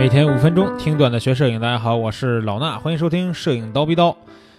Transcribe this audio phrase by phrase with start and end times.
[0.00, 4.16] 每天五分钟听段子学摄影，大家好，我是老衲，欢迎收听摄影刀逼刀。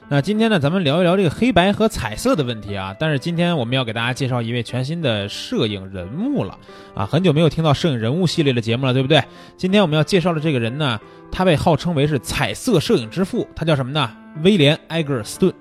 [0.08, 2.96] 那今天呢，咱们聊一聊这个黑白和彩色的问题啊。
[3.00, 6.56] 但是今天我们要给大家介绍一位全新的摄影人物了
[6.94, 9.24] 啊，很久没有听到摄影人物系列的节目了，对不对？
[9.58, 11.00] 今天我们要介绍的这个人呢，
[11.32, 14.12] 他被号称为是彩色摄影之父，他叫什么呢？
[14.44, 15.52] 威廉·埃格尔斯顿。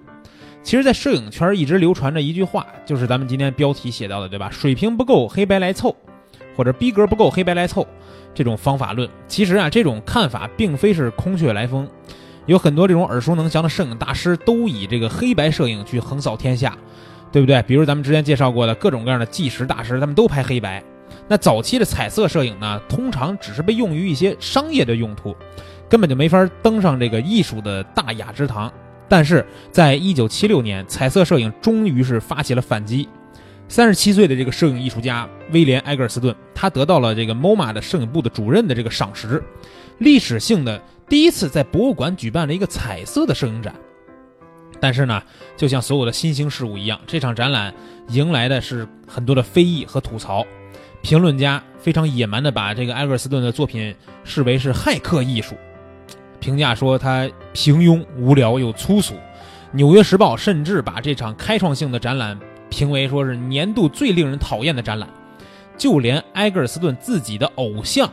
[0.62, 4.50] 其实，在摄影圈一直流传着一句话，就是咱们今天标题写到的，对吧？
[4.50, 5.96] 水平不够，黑白来凑，
[6.56, 7.86] 或者逼格不够，黑白来凑。
[8.32, 11.88] 这种方法论，其实啊，这种看法并非是空穴来风，
[12.46, 16.78] 有很多这种耳熟能详的摄影大师都以这个黑白摄影去横扫天下，
[17.32, 17.60] 对不对？
[17.62, 20.82] 比如咱们之前介绍过的各种各样的纪实大师，他们都拍黑白。
[21.26, 25.34] 那早期的彩色摄影呢，通常只是被用于一些商业的用途，
[25.88, 28.72] 根本就没法登上这个艺术的大雅之堂。
[29.08, 33.08] 但是在一九七六年，彩色摄影终于是发起了反击。
[33.70, 39.40] 三十七岁的这个摄影艺术家威廉·埃格尔斯顿，他得到了这个 MoMA 的摄影部的主任的这个赏识，
[39.98, 43.72] 历史性的第一次在博物馆举办了一个彩色的摄影展。
[44.80, 45.22] 但是呢，
[45.56, 47.72] 就像所有的新兴事物一样，这场展览
[48.08, 50.44] 迎来的是很多的非议和吐槽。
[51.00, 55.54] 评论家非常野蛮地把这个埃格尔斯顿的作品视为是骇客艺术，
[56.40, 59.14] 评价说他平庸、无聊又粗俗。
[59.70, 62.36] 纽约时报甚至把这场开创性的展览。
[62.70, 65.08] 评为说是年度最令人讨厌的展览，
[65.76, 68.10] 就连埃格尔斯顿自己的偶像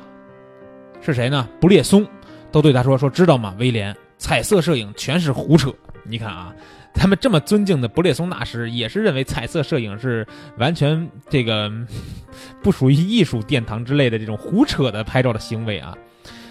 [0.99, 1.47] 是谁呢？
[1.61, 2.05] 布列松
[2.51, 3.95] 都对他说：“说知道吗，威廉？
[4.17, 5.71] 彩色摄影全是胡扯。
[6.03, 6.53] 你看啊，
[6.93, 10.25] 他们这么尊敬的布列松大师，也是认为彩色摄影是
[10.57, 11.71] 完全这个
[12.63, 15.95] 不属于艺术殿堂之类的这种胡扯的拍照的行为啊。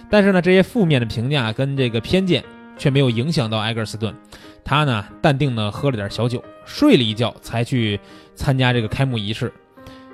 [0.09, 2.45] 但是呢，这些负面的评价跟这个偏见
[2.77, 4.14] 却没有影响到埃格尔斯顿。”
[4.64, 8.00] 他呢，淡定的喝了点小酒，睡了一觉，才去
[8.34, 9.52] 参加这个开幕仪式。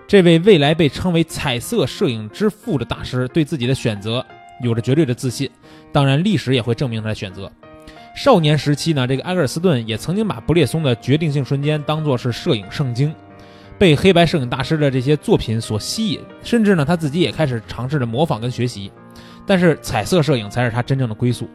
[0.06, 4.24] 这位未来被称为“彩色摄影之父”的大师，对自己的选择
[4.62, 5.50] 有着绝对的自信。
[5.90, 7.50] 当然，历史也会证明他的选择。
[8.14, 13.14] 少年时期呢，这个埃格尔斯顿也曾经把布列松的决定性瞬间当作是摄影圣经，
[13.78, 18.92] 被黑白摄影大师的这些作品所吸引，甚至呢，他自己也开始尝试着模仿跟学习。
[19.46, 21.48] 但是，彩色摄影才是他真正的归宿。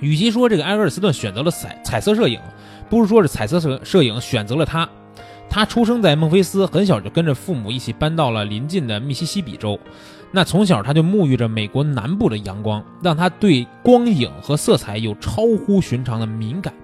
[0.00, 2.40] 与其说这个埃格尔斯顿选择了彩彩色摄影，
[2.88, 4.88] 不如说是彩色摄摄影选择了他。
[5.50, 9.78] 他出生在孟菲斯，很小就跟着父母一起搬到了邻近的密西西比州。
[10.30, 16.74] 那从小他就沐浴着美国南部的阳光，让他对光影和色彩有超乎寻常的敏感。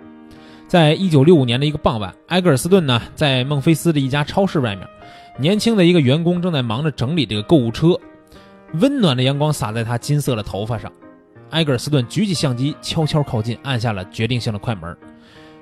[0.66, 4.88] 在一九六五年的一个傍晚，埃格尔斯顿呢在孟菲斯的一家超市外面，
[5.38, 8.00] 年轻的一个员工正在忙着整理这个购物车，
[8.80, 10.90] 温暖的阳光洒在他金色的头发上。
[11.50, 14.96] 埃格尔斯顿举起相机，悄悄靠近，按下了决定性的快门。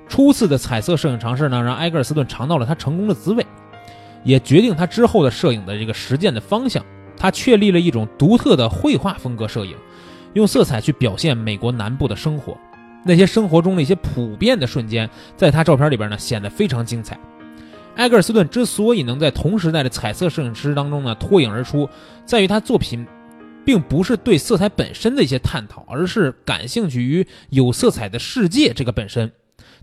[0.08, 3.46] 初次的彩色摄影尝试呢，让埃格尔斯顿尝到了他成功的滋味，
[4.24, 6.84] 也决定他之后的摄影的这个实践的方向。
[7.16, 9.76] 他确立了一种独特的绘画风格摄影，
[10.32, 12.56] 用色彩去表现美国南部的生活，
[13.04, 17.18] 那些生活中的一些普遍的瞬间，在他照片里边呢显得非常精彩。
[17.96, 21.88] 埃格尔斯顿之所以能在同时代的彩色摄影师当中呢脱颖而出，
[22.24, 23.06] 在于他作品。
[23.64, 29.30] 并不是对色彩本身的一些探讨，而是感兴趣于有色彩的世界这个本身。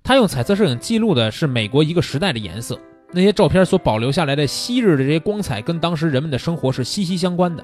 [0.03, 2.79] 他用彩色摄影记录的是美国一个时代的颜色，
[3.11, 7.63] 那些照片所保留下来的昔日的这些光彩，跟当时人们的生活是息息相关的。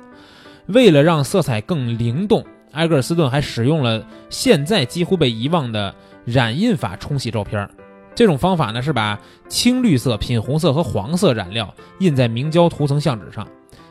[0.68, 5.94] 为了让色彩更灵动，埃格尔斯顿还使用了现在几乎被遗忘的
[6.26, 7.70] 染印法冲洗照片。
[8.16, 13.48] 这种方法呢，是把青绿色、品红色和黄色染料印在明胶涂层相纸上。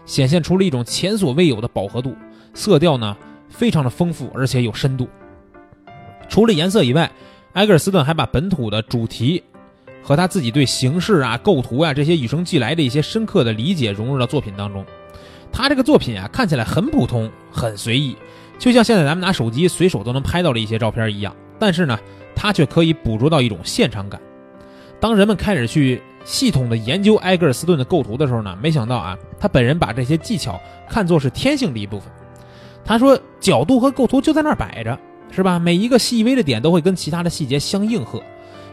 [0.06, 2.14] 显现出了一种前所未有的饱和度，
[2.52, 3.16] 色调呢
[3.48, 5.08] 非常的丰富，而且有深度。
[6.28, 7.10] 除了颜色以外，
[7.52, 9.42] 埃格尔斯顿还把本土的主题
[10.02, 14.84] 和他自己对形式啊、构图啊这些与生俱来的一些深刻的理解融入到作品当中。
[15.52, 18.16] 他这个作品啊看起来很普通、很随意，
[18.58, 21.34] 就像现在咱们拿手机随手都能拍到的一些照片一样。
[21.58, 21.98] 但是呢，
[22.34, 24.20] 他却可以捕捉到一种现场感。
[25.04, 26.00] 当人们开始去。
[26.24, 30.58] 系统的研究埃格尔斯顿的构图的时候呢，没想到啊，他本人把这些技巧
[30.88, 32.10] 看作是天性的一部分。
[32.82, 34.98] 他说，角度和构图就在那儿摆着，
[35.30, 35.58] 是吧？
[35.58, 38.22] 每一个细微的点都会跟其他的细节相应和，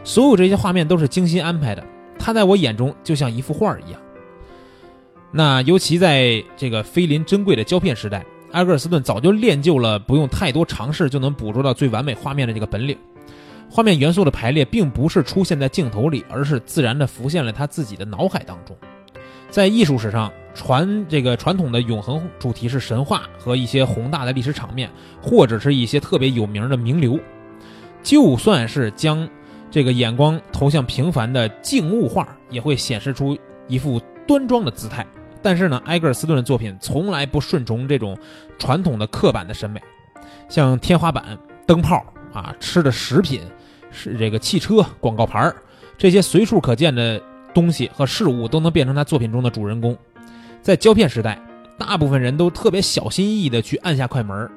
[0.02, 1.84] 所有这些画面都是精心安排的。
[2.18, 4.00] 他在我眼中就像一幅画一样。
[5.30, 12.96] 那尤其在这个菲林珍贵的胶片时代，埃格尔斯顿早就练就了不用太多尝试就能捕捉到最完美画面的这个本领。
[13.70, 18.76] 画面元素的排列并不是出现在镜头里，而是自然地浮现了他自己的脑海当中。
[19.48, 24.90] 在艺术史上，传这个传统的永恒主题是神话和一些宏大的历史场面，
[25.22, 27.18] 或者是一些特别有名的名流。
[28.02, 29.28] 就算是将
[29.70, 33.36] 这个眼光投向平凡的静物画，也会显示出
[33.68, 35.06] 一副端庄的姿态。
[35.42, 38.16] 但是呢，埃格尔斯顿的作品从来不顺从这种
[38.58, 39.80] 传统的刻板的审美。
[40.48, 43.42] 像天花板、灯泡啊、吃的食品、
[43.90, 45.54] 是这个汽车广告牌儿
[45.98, 47.20] 这些随处可见的
[47.54, 49.96] 东西和事物都能变成他作品中的主人公。
[50.62, 51.38] 在胶片时代，
[51.78, 54.50] 大部分人都特别小心翼翼地去按下快门，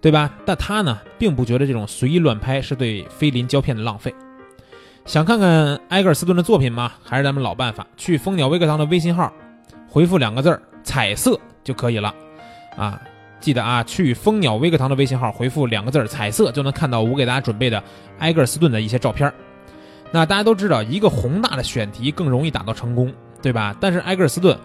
[0.00, 0.34] 对吧？
[0.44, 4.14] 但他呢，并不觉得这种随意乱拍是对菲林胶片的浪费。
[5.04, 6.92] 想看看埃格尔斯顿的作品吗？
[7.02, 9.32] 还是咱们老办法，去蜂鸟微课堂的微信号，
[9.88, 12.14] 回复两个字儿“彩色”就可以了。
[12.76, 13.00] 啊，
[13.42, 17.82] 记得啊，去蜂鸟微课堂的微信号回复两个字“彩色”，就能看到我给大家准备的
[18.20, 19.30] 埃格尔斯顿的一些照片。
[20.12, 23.12] 那大家都知道，一个宏大的选题更容易达到成功，
[23.42, 23.74] 对吧？
[23.80, 24.56] 但是埃格尔斯顿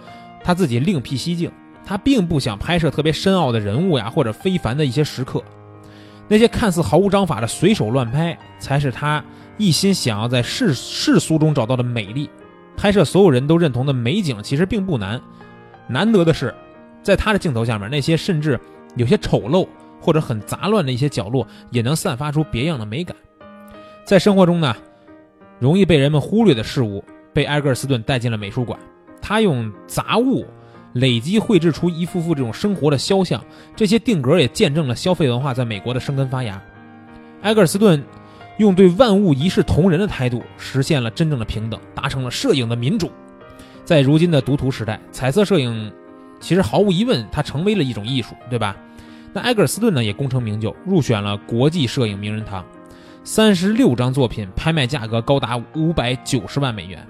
[0.44, 1.52] 他自己另辟蹊径，
[1.84, 5.44] 他并不想拍摄特别深奥的人物呀，或者非凡的一些时刻。
[6.28, 9.24] 那些看似毫无章法的随手乱拍，才是他。
[9.58, 12.30] 一心想要在世世俗中找到的美丽，
[12.76, 15.20] 拍摄所有人都认同的美景，其实并不难。
[15.88, 16.54] 难得的是，
[17.08, 18.60] 在他的镜头下面，那些甚至
[18.98, 19.66] 有些丑陋
[20.02, 23.16] 或者很杂乱的一些角落，也能散发出别样的美感。
[24.04, 24.76] 在生活中呢，
[25.58, 27.02] 容易被人们忽略的事物，
[27.32, 28.78] 被埃格尔斯顿带进了美术馆。
[29.22, 30.46] 他用杂物
[30.96, 33.42] 累积绘制出一幅幅这种生活的肖像，
[33.74, 36.62] 这些定格也见证了消费文化在美国的生根发芽。
[37.44, 38.04] 埃格尔斯顿。
[38.58, 43.12] 用对万物一视同仁的态度，实现了真正的平等，达成了摄影的民主。
[43.86, 45.94] 在如今的读图时代，彩色摄影
[46.40, 48.76] 其实毫无疑问，它成为了一种艺术，对吧？
[49.34, 52.66] 那埃格尔斯顿呢，也功成名就，入选了国际摄影名人堂，
[53.24, 57.06] 三十六张作品拍卖价格高达五百九十万美元。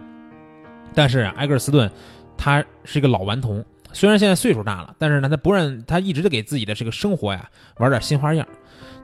[0.94, 1.90] 但是埃格尔斯顿
[2.38, 3.64] 他是一个老顽童，
[3.94, 7.48] 虽然现在岁数大了，但是呢，他不让他一直就给自己的这个生活呀
[7.78, 8.48] 玩点新花样。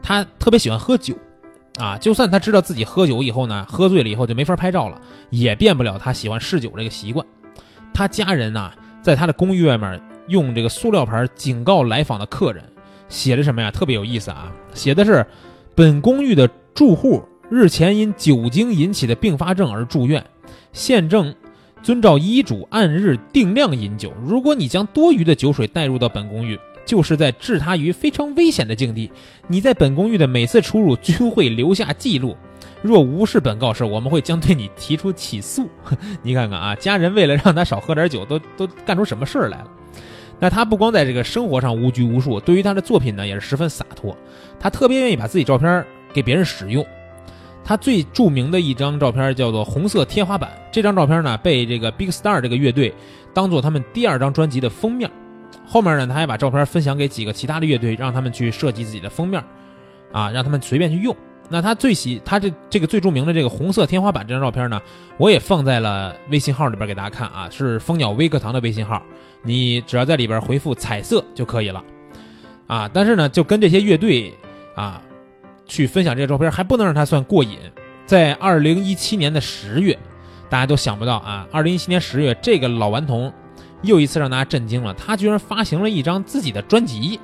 [0.01, 1.15] 他特别喜欢喝酒。
[1.79, 7.25] 啊，就算他知道自己喝酒以后呢，喝醉了以后就没法拍照了，也变不了他喜欢嗜酒这个习惯。
[7.91, 8.71] 他家人呢，
[9.01, 12.63] 在他的公寓外面用这个塑料牌警告来访的客人，
[13.09, 13.69] 写的什么呀？
[13.69, 15.25] 特别有意思啊，写的是：
[15.75, 20.25] 本公寓的住户日前因酒精引起的并发症而住院，
[20.71, 21.33] 现正
[21.81, 24.13] 遵照医嘱按日定量饮酒。
[24.25, 29.11] 如果你将多余的酒水带入到本公寓，就是在置他于非常危险的境地。
[29.47, 32.35] 你在本公寓的每次出入均会留下记录，
[32.81, 35.67] 若无视本告示，我们会将对你提出起诉。
[36.21, 39.67] 你看看啊，家人为了让他少喝点酒，都都干出什么事儿来了？
[40.39, 44.15] 那他不光在这个生活上无拘无束，对于他的作品呢，也是十分洒脱。
[44.59, 46.85] 他特别愿意把自己照片给别人使用。
[47.63, 52.93] 他最著名的一张照片叫做《红色天花板》，这张照片呢，被这个 Big Star 这个乐队
[53.33, 55.09] 当做他们第二张专辑的封面。
[55.65, 59.41] 后面呢，他还把照片分享给几个其他的乐队，让他们去设计自己的封面，
[60.11, 61.15] 啊，让他们随便去用。
[61.49, 64.81] 那他最喜他这这个最著名的这个红色天花板这张照片呢，
[65.17, 69.01] 我也放在了微信号里边给大家看啊，是蜂鸟微课堂的微信号，
[69.43, 71.83] 你只要在里边回复彩色就可以了，
[72.67, 74.33] 啊，但是呢，就跟这些乐队
[74.75, 75.01] 啊
[75.65, 77.57] 去分享这个照片，还不能让他算过瘾。
[78.05, 79.97] 在二零一七年的十月，
[80.49, 83.31] 大家都想不到啊，二零一七年十月这个老顽童。
[83.81, 87.19] 又一次让大家震惊了，他居然发行了一张自己的专辑，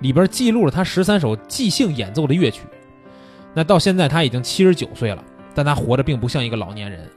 [0.00, 2.62] 里边记录了他十三首即兴演奏的乐曲。
[3.58, 7.10] 那到现在他已经七十九岁了，但他活得并不像一个老年人。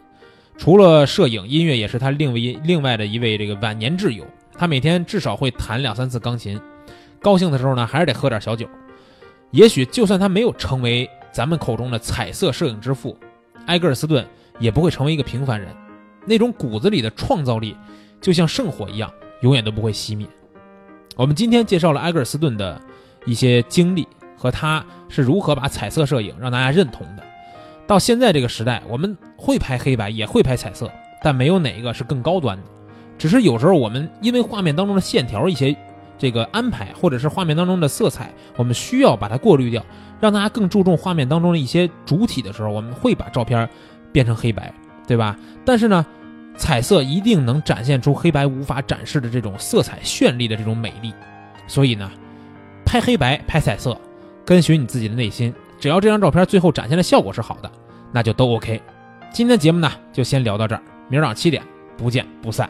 [0.57, 4.25] 除了摄影，音乐也是他另为另外的一位这个晚年挚友。
[4.57, 6.59] 他每天至少会弹两三次钢琴，
[7.19, 8.67] 高兴的时候呢，还是得喝点小酒。
[9.51, 13.15] 也许就算他没有成为咱们口中的彩色摄影之父，
[13.67, 14.25] 埃格尔斯顿
[14.57, 15.69] 也不会成为一个平凡人。
[16.25, 17.77] 那种骨子里的创造力。
[18.19, 20.25] 就像圣火一样，永远都不会熄灭。
[21.15, 22.81] 我们今天介绍了埃格尔斯顿的
[23.25, 24.07] 一些经历
[24.41, 27.21] 和他是如何把彩色摄影让大家认同的。
[27.85, 32.63] 到现在这个时代，我们会拍黑白，也会拍彩色，但没有哪一个是更高端的。
[33.19, 35.77] 只是有时候我们因为画面当中的线条一些
[36.17, 39.85] 这个安排，或者是画面当中的色彩，我们需要把它过滤掉，
[40.19, 43.69] 让大家更注重画面当中的一些主体的时候，我们会把照片
[44.11, 44.73] 变成黑白，
[45.05, 45.37] 对吧？
[45.63, 46.03] 但是呢？
[46.57, 51.11] 彩色一定能展现出黑白无法展示的这种色彩绚丽的这种美丽，
[51.65, 52.11] 所以呢，
[52.85, 53.97] 拍黑白拍彩色，
[54.45, 57.71] 跟随你自己的内心，只要这张照片最后展现的效果是好的，
[58.11, 58.81] 那就都 OK。
[59.31, 61.63] 今天的节目呢就先聊到这儿，明儿早上七点
[61.97, 62.69] 不见不散。